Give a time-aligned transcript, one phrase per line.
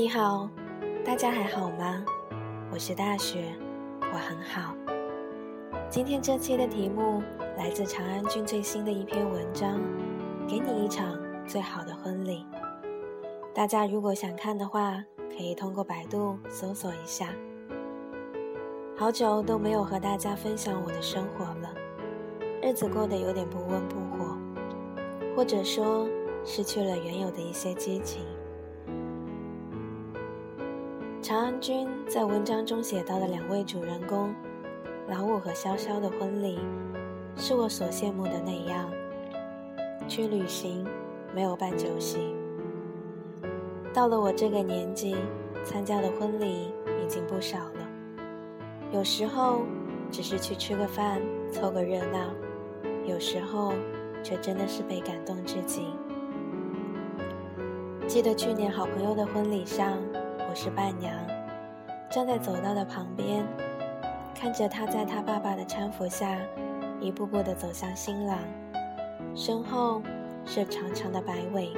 [0.00, 0.48] 你好，
[1.04, 2.02] 大家还好吗？
[2.72, 3.52] 我是大雪，
[4.00, 4.74] 我很好。
[5.90, 7.22] 今天这期的题目
[7.58, 9.78] 来自长安君最新的一篇文章，
[10.48, 12.46] 《给你一场最好的婚礼》。
[13.54, 15.04] 大家如果想看的话，
[15.36, 17.28] 可以通过百度搜索一下。
[18.96, 21.74] 好久都没有和大家分享我的生活了，
[22.62, 24.34] 日子过得有点不温不火，
[25.36, 26.08] 或者说
[26.42, 28.24] 失去了原有的一些激情。
[31.22, 34.34] 长安君在文章中写到的两位主人公，
[35.06, 36.58] 老五和潇潇的婚礼，
[37.36, 38.90] 是我所羡慕的那样。
[40.08, 40.86] 去旅行，
[41.34, 42.34] 没有办酒席。
[43.92, 45.14] 到了我这个年纪，
[45.62, 46.72] 参加的婚礼
[47.04, 47.86] 已经不少了。
[48.90, 49.60] 有时候
[50.10, 51.20] 只是去吃个饭，
[51.52, 52.30] 凑个热闹；
[53.04, 53.74] 有时候
[54.22, 55.82] 却真的是被感动至极。
[58.06, 59.98] 记得去年好朋友的婚礼上。
[60.50, 61.14] 我是伴娘，
[62.10, 63.46] 站在走道的旁边，
[64.34, 66.36] 看着他在他爸爸的搀扶下，
[67.00, 68.36] 一步步的走向新郎，
[69.32, 70.02] 身后
[70.44, 71.70] 是长长的白尾，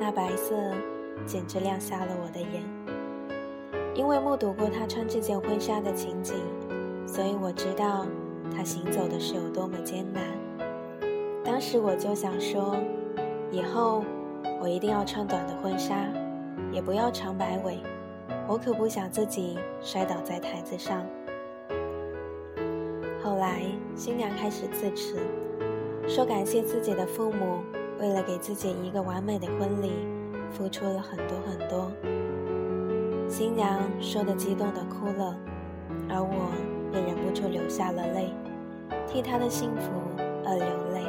[0.00, 0.56] 那白色
[1.26, 2.62] 简直亮瞎了我的眼。
[3.94, 6.36] 因为目睹过他穿这件婚纱的情景，
[7.06, 8.06] 所以我知道
[8.50, 10.22] 他行走的是有多么艰难。
[11.44, 12.78] 当时我就想说，
[13.50, 14.02] 以后
[14.58, 16.08] 我一定要穿短的婚纱。
[16.76, 17.78] 也不要长摆尾，
[18.46, 21.06] 我可不想自己摔倒在台子上。
[23.24, 23.62] 后来
[23.94, 25.16] 新娘开始自持，
[26.06, 27.60] 说感谢自己的父母，
[27.98, 29.90] 为了给自己一个完美的婚礼，
[30.50, 31.90] 付出了很多很多。
[33.26, 35.34] 新娘说的激动的哭了，
[36.10, 36.52] 而我
[36.92, 38.28] 也忍不住流下了泪，
[39.06, 39.90] 替她的幸福
[40.44, 41.00] 而流泪。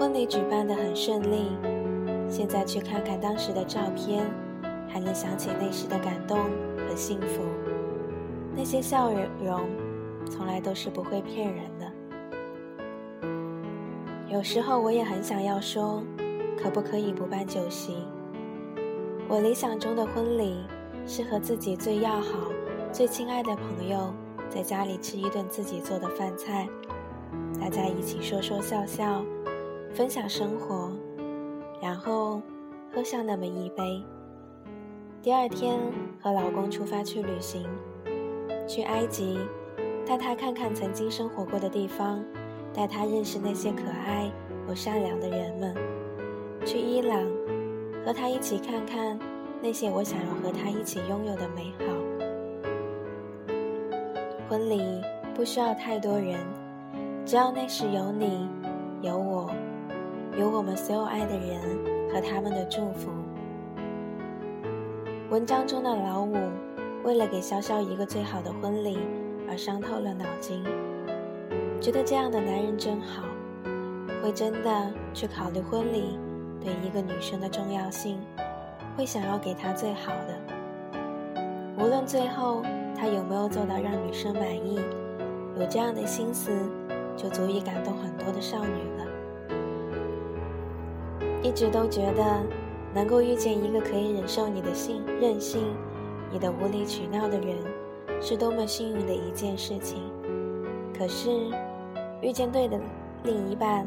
[0.00, 1.50] 婚礼举办的很顺利。
[2.32, 4.24] 现在去看看当时的照片，
[4.88, 6.38] 还能想起那时的感动
[6.78, 7.42] 和幸福。
[8.56, 9.12] 那些笑
[9.44, 9.68] 容，
[10.30, 11.92] 从来都是不会骗人的。
[14.30, 16.02] 有时候我也很想要说，
[16.56, 17.98] 可不可以不办酒席？
[19.28, 20.64] 我理想中的婚礼
[21.06, 22.50] 是和自己最要好、
[22.90, 24.10] 最亲爱的朋友
[24.48, 26.66] 在家里吃一顿自己做的饭菜，
[27.60, 29.22] 大家一起说说笑笑，
[29.92, 30.90] 分享生活。
[31.82, 32.40] 然后
[32.94, 34.00] 喝上那么一杯。
[35.20, 35.80] 第二天
[36.20, 37.66] 和老公出发去旅行，
[38.68, 39.36] 去埃及，
[40.06, 42.24] 带他看看曾经生活过的地方，
[42.72, 44.30] 带他认识那些可爱
[44.68, 45.74] 又善良的人们。
[46.64, 47.20] 去伊朗，
[48.06, 49.18] 和他一起看看
[49.60, 51.84] 那些我想要和他一起拥有的美好。
[54.48, 54.80] 婚礼
[55.34, 56.38] 不需要太多人，
[57.24, 58.48] 只要那时有你，
[59.00, 59.50] 有我。
[60.38, 61.60] 有我们所有爱的人
[62.10, 63.10] 和他们的祝福。
[65.28, 66.34] 文章中的老五，
[67.04, 68.98] 为了给潇潇一个最好的婚礼
[69.48, 70.64] 而伤透了脑筋，
[71.80, 73.24] 觉得这样的男人真好，
[74.22, 76.18] 会真的去考虑婚礼
[76.60, 78.18] 对一个女生的重要性，
[78.96, 81.02] 会想要给她最好的。
[81.78, 82.62] 无论最后
[82.94, 84.80] 他有没有做到让女生满意，
[85.58, 86.50] 有这样的心思，
[87.16, 89.11] 就足以感动很多的少女了。
[91.42, 92.22] 一直都觉得，
[92.94, 95.74] 能够遇见一个可以忍受你的性任性、
[96.30, 97.56] 你的无理取闹的人，
[98.20, 100.02] 是多么幸运的一件事情。
[100.96, 101.30] 可是，
[102.20, 102.78] 遇见对的
[103.24, 103.84] 另一半，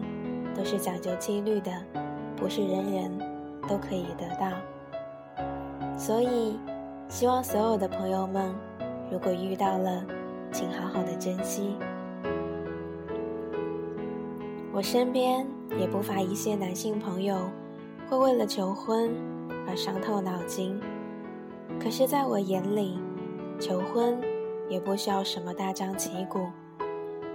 [0.54, 1.72] 都是讲究几率的，
[2.36, 3.18] 不是人人
[3.70, 4.52] 都可以得到。
[5.98, 6.60] 所以，
[7.08, 8.54] 希望所有的朋友们，
[9.10, 10.04] 如果遇到了，
[10.52, 11.78] 请好好的珍惜。
[14.74, 15.55] 我身边。
[15.78, 17.50] 也不乏一些男性朋友，
[18.10, 19.12] 会为了求婚
[19.68, 20.80] 而伤透脑筋。
[21.80, 23.00] 可是，在我眼里，
[23.60, 24.20] 求婚
[24.70, 26.48] 也不需要什么大张旗鼓，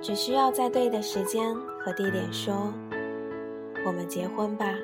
[0.01, 2.73] 只需要在对的时间和地点说
[3.85, 4.75] “我们结婚吧”，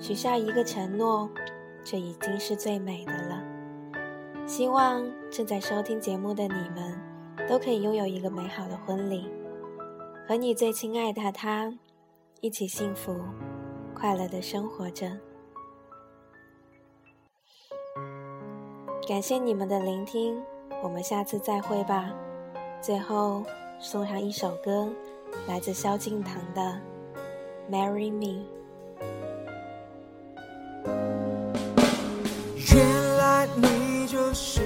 [0.00, 1.28] 许下一个承诺，
[1.84, 3.42] 这已经是最美的了。
[4.46, 6.98] 希望正在收听节目的你们，
[7.48, 9.28] 都可以拥有一个美好的婚礼，
[10.26, 11.72] 和你最亲爱的他。
[12.40, 13.16] 一起幸福、
[13.92, 15.10] 快乐的生活着。
[19.08, 20.40] 感谢你们的聆听，
[20.80, 22.14] 我们下次再会吧。
[22.80, 23.42] 最后
[23.80, 24.88] 送上一首歌，
[25.48, 26.80] 来自萧敬腾的
[27.72, 28.24] 《Marry Me》。
[32.72, 34.60] 原来你就是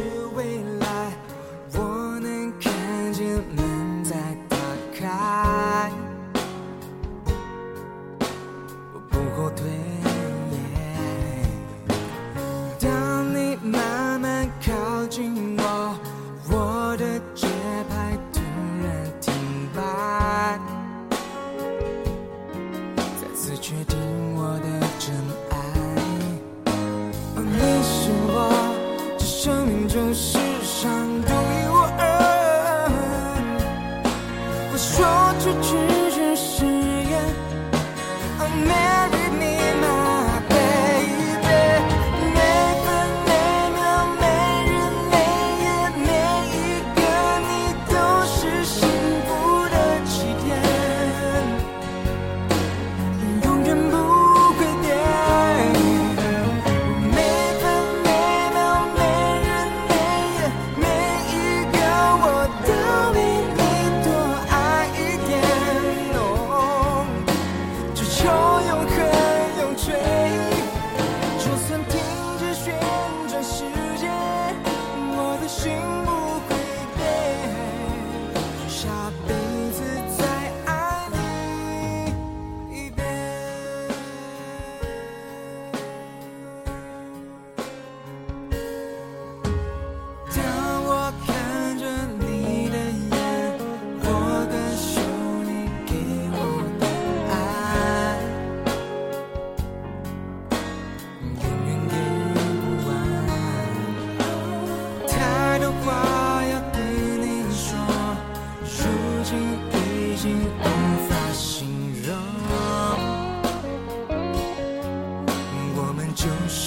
[30.15, 31.09] 世上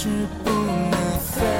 [0.06, 0.12] 是
[0.44, 1.55] 不能飞。